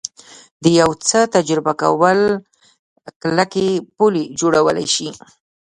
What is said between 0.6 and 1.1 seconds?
د یو